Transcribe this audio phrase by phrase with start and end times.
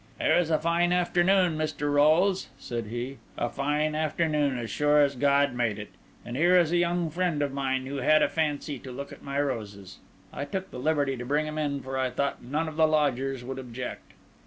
[0.19, 1.93] "Here is a fine afternoon, Mr.
[1.93, 5.91] Rolles," said he: "a fine afternoon, as sure as God made it!
[6.25, 9.21] And here is a young friend of mine who had a fancy to look at
[9.21, 9.99] my roses.
[10.33, 13.43] I took the liberty to bring him in, for I thought none of the lodgers
[13.43, 14.13] would object."